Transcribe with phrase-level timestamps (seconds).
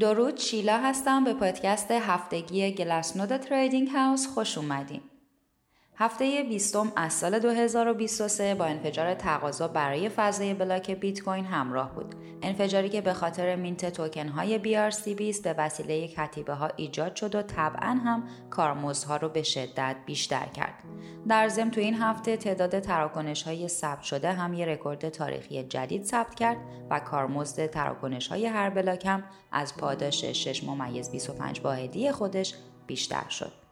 [0.00, 5.00] درود شیلا هستم به پادکست هفتگی Glassnode Trading House خوش اومدین.
[6.00, 12.14] هفته بیستم از سال 2023 با انفجار تقاضا برای فضای بلاک بیت کوین همراه بود.
[12.42, 17.42] انفجاری که به خاطر mint توکن های BRC20 به وسیله کتیبه ها ایجاد شد و
[17.42, 20.74] طبعا هم کارمزدها رو به شدت بیشتر کرد.
[21.28, 26.04] در ضمن تو این هفته تعداد تراکنش های ثبت شده هم یه رکورد تاریخی جدید
[26.04, 26.58] ثبت کرد
[26.90, 32.54] و کارمزد تراکنش های هر بلاک هم از پاداش 6 ممیز 25 واحدی خودش
[32.86, 33.67] بیشتر شد.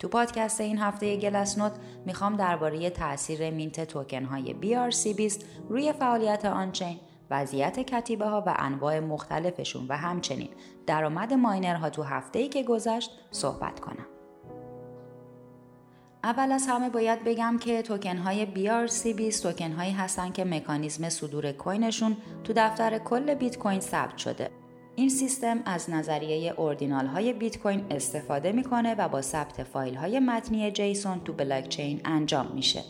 [0.00, 1.72] تو پادکست این هفته Glassnode
[2.06, 7.00] می‌خوام درباره تاثیر mint توکن های BRC20 روی فعالیت on-chain
[7.30, 10.48] وضعیت کتیبه ها و انواع مختلفشون و همچنین
[10.86, 14.06] درآمد ماینرها تو هفته ای که گذشت صحبت کنم.
[16.24, 21.52] اول از همه باید بگم که توکن های BRC20 توکن هایی هستن که مکانیزم صدور
[21.52, 24.50] coin شون تو دفتر کل بیت کوین ثبت شده
[25.00, 30.20] این سیستم از نظریه اوردینال های بیت کوین استفاده می‌کنه و با ثبت فایل های
[30.20, 32.82] متنی جیسون تو بلاکچین انجام میشه.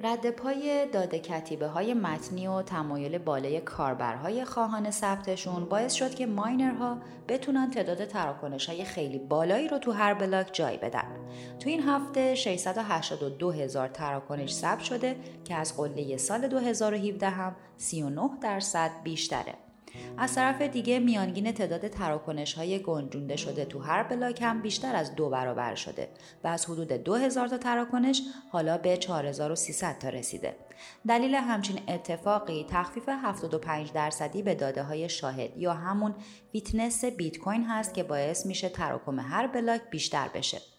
[0.00, 6.26] رد پای داده کتیبه های متنی و تمایل بالای کاربرهای خواهان ثبتشون باعث شد که
[6.26, 6.98] ماینرها
[7.28, 11.16] بتونن تعداد تراکنش های خیلی بالایی رو تو هر بلاک جای بدن.
[11.60, 18.30] تو این هفته 682 هزار تراکنش ثبت شده که از قله سال 2017 هم 39
[18.40, 19.65] درصد بیشتره.
[20.18, 25.14] از طرف دیگه میانگین تعداد تراکنش های گنجونده شده تو هر بلاک هم بیشتر از
[25.14, 26.08] دو برابر شده
[26.44, 30.56] و از حدود 2000 تا تراکنش حالا به 4300 تا رسیده.
[31.08, 36.14] دلیل همچین اتفاقی تخفیف 75 درصدی به داده های شاهد یا همون
[36.54, 40.75] witness بیت کوین هست که باعث میشه تراکم هر بلاک بیشتر بشه.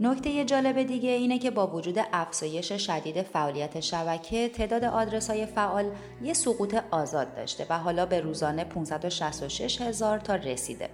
[0.00, 5.90] نکته جالب دیگه اینه که با وجود افزایش شدید فعالیت شبکه تعداد آدرس های فعال
[6.22, 10.90] یه سقوط آزاد داشته و حالا به روزانه 566 هزار تا رسیده.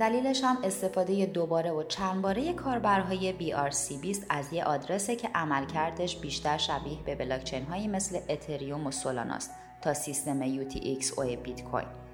[0.00, 6.58] دلیلش هم استفاده دوباره و چند باره کاربرهای BRC20 از یه آدرسه که عملکردش بیشتر
[6.58, 9.50] شبیه به بلاکچین هایی مثل اتریوم و سولاناست
[9.82, 12.09] تا سیستم UTXO بیت کوین.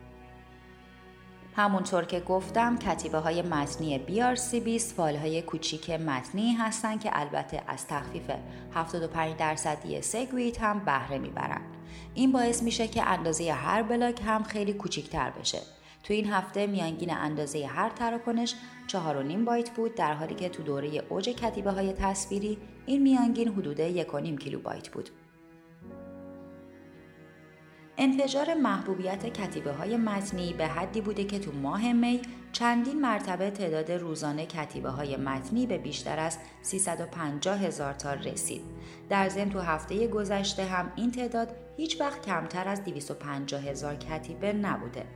[1.57, 7.87] همونطور که گفتم کتیبه های متنی BRC20 فایل های کوچیک متنی هستند که البته از
[7.87, 8.31] تخفیف
[8.75, 11.77] 75 درصدی سگویت هم بهره می‌برند.
[12.15, 15.59] این باعث میشه که اندازه هر بلاک هم خیلی کوچیکتر بشه.
[16.03, 18.55] تو این هفته میانگین اندازه هر تراکنش
[18.89, 18.97] 4.5
[19.45, 24.39] بایت بود در حالی که تو دوره اوج کتیبه های تصویری این میانگین حدود 1.5
[24.39, 25.11] کیلوبایت بود.
[27.99, 33.93] انفجار محبوبیت کتیبه های متنی به حدی بوده که تو ماه می چندین مرتبه تعداد
[33.93, 38.63] روزانه کتیبه های متنی به بیشتر از 350 هزار تا رسید.
[39.09, 44.53] در ضمن تو هفته گذشته هم این تعداد هیچ وقت کمتر از 250 هزار کتیبه
[44.53, 45.07] نبوده.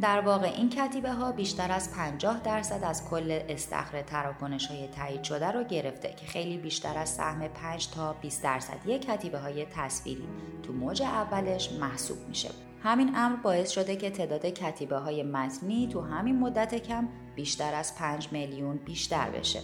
[0.00, 5.22] در واقع این کتیبه ها بیشتر از 50 درصد از کل استخر تراکنش های تایید
[5.22, 10.28] شده رو گرفته که خیلی بیشتر از سهم 5 تا 20 درصدی کتیبه های تصویری
[10.62, 12.50] تو موج اولش محسوب میشه.
[12.82, 17.96] همین امر باعث شده که تعداد کتیبه های متنی تو همین مدت کم بیشتر از
[17.98, 19.60] 5 میلیون بیشتر بشه.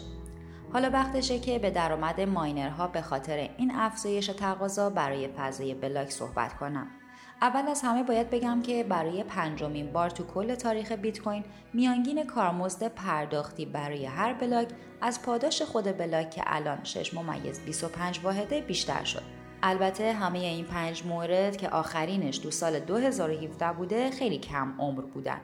[0.73, 6.57] حالا وقتشه که به درآمد ماینرها به خاطر این افزایش تقاضا برای فضای بلاک صحبت
[6.57, 7.00] کنم.
[7.43, 12.25] اول از همه باید بگم که برای پنجمین بار تو کل تاریخ بیت کوین میانگین
[12.25, 14.69] کارمزد پرداختی برای هر بلاک
[15.01, 19.23] از پاداش خود بلاک که الان 6 ممیز 25 واحده بیشتر شد.
[19.63, 25.41] البته همه این پنج مورد که آخرینش تو سال 2017 بوده خیلی کم عمر بودن.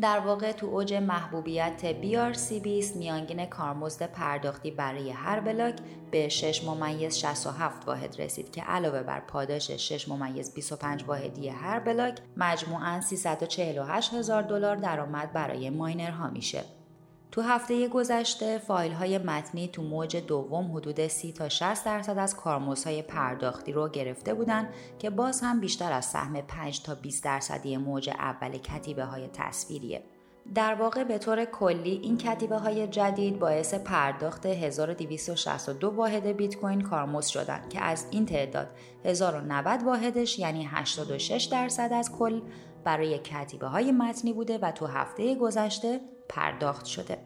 [0.00, 5.76] در واقع تو اوج محبوبیت BRC20 میانگین کارمزد پرداختی برای هر بلاک
[6.10, 11.80] به 6 ممیز 67 واحد رسید که علاوه بر پاداش 6 ممیز 25 واحدی هر
[11.80, 16.64] بلاک مجموعاً 348 هزار دلار درآمد برای ماینرها میشه.
[17.32, 22.36] تو هفته گذشته فایل های متنی تو موج دوم حدود 30 تا 60 درصد از
[22.36, 24.68] کارمزدهای پرداختی رو گرفته بودن
[24.98, 30.02] که باز هم بیشتر از سهم 5 تا 20 درصدی موج اول کتیبه های تصویریه.
[30.54, 36.80] در واقع به طور کلی این کتیبه های جدید باعث پرداخت 1262 واحد بیت کوین
[36.80, 38.68] کارمزد شدند که از این تعداد
[39.04, 42.40] 1090 واحدش یعنی 86 درصد از کل
[42.84, 47.18] برای کتیبه های متنی بوده و تو هفته گذشته پرداخت شده.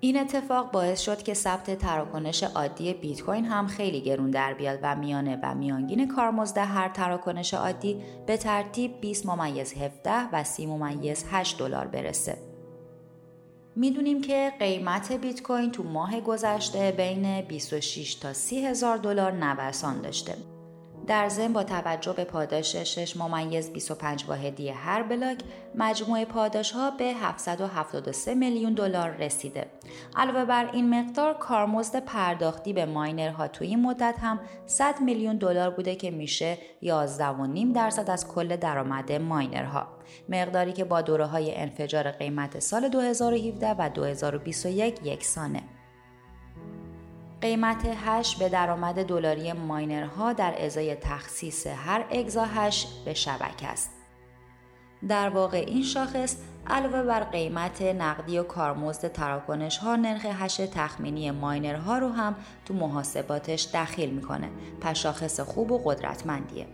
[0.00, 4.78] این اتفاق باعث شد که ثبت تراکنش عادی بیت کوین هم خیلی گرون در بیاد
[4.82, 10.66] و میانه و میانگین کارمزد هر تراکنش عادی به ترتیب 20 ممیز 17 و 30
[10.66, 12.38] ممیز 8 دلار برسه.
[13.76, 20.00] می‌دونیم که قیمت بیت کوین تو ماه گذشته بین 26 تا 30 هزار دلار نوسان
[20.00, 20.34] داشته.
[21.08, 25.38] در ضمن با توجه به پاداش 6 ممیز 25 واحدی هر بلاک
[25.74, 29.66] مجموع پاداش ها به 773 میلیون دلار رسیده.
[30.16, 35.70] علاوه بر این مقدار کارمزد پرداختی به ماینرها توی این مدت هم 100 میلیون دلار
[35.70, 36.88] بوده که میشه 11.5
[37.74, 39.86] درصد از کل درآمد ماینرها.
[40.28, 45.62] مقداری که با دوره های انفجار قیمت سال 2017 و 2021 یکسانه.
[47.40, 53.90] قیمت هش به درآمد دلاری ماینرها در ازای تخصیص هر exahash به شبکه است.
[55.08, 56.36] در واقع این شاخص
[56.66, 62.74] علاوه بر قیمت نقدی و کارمزد تراکنش ها نرخ هش تخمینی ماینرها رو هم تو
[62.74, 64.48] محاسباتش دخیل می‌کنه
[64.80, 66.66] پس شاخص خوب و قدرتمندیه.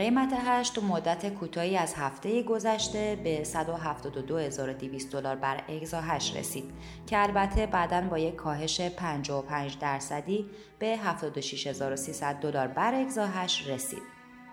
[0.00, 6.64] قیمت هش تو مدت کوتاهی از هفته گذشته به 172200 دلار بر exahash رسید
[7.06, 10.46] که البته بعدا با یک کاهش 55 درصدی
[10.78, 14.02] به 76300 دلار بر exahash رسید.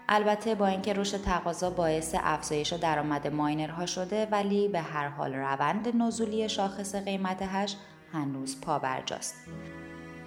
[0.10, 6.02] البته با اینکه رشد تقاضا باعث افزایش درآمد ماینرها شده ولی به هر حال روند
[6.02, 7.76] نزولی شاخص قیمت هش
[8.14, 9.36] هنوز پابرجاست.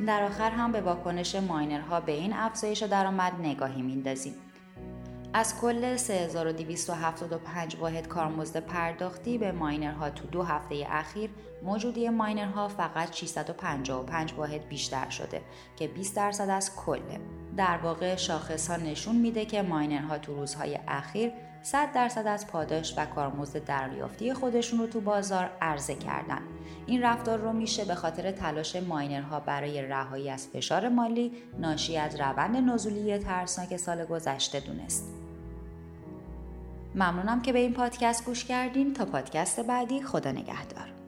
[0.07, 4.35] در آخر هم به واکنش ماینرها به این افزایش درآمد نگاهی میندازیم.
[5.33, 11.31] از کل 3275 واحد کارمزد پرداختی به ماینرها تو دو هفته اخیر
[11.63, 15.41] موجودی ماینرها فقط 655 واحد بیشتر شده
[15.77, 17.21] که 20 درصد از کله.
[17.57, 22.95] در واقع شاخص ها نشون میده که ماینرها تو روزهای اخیر 100 درصد از پاداش
[22.99, 26.43] و کارمزد دریافتی خودشون رو تو بازار عرضه کردن.
[26.87, 32.21] این رفتار رو میشه به خاطر تلاش ماینرها برای رهایی از فشار مالی ناشی از
[32.21, 35.05] روند نزولی ترسناک سال گذشته دونست.
[36.95, 41.00] ممنونم که به این پادکست گوش کردین تا پادکست بعدی خدا نگهدار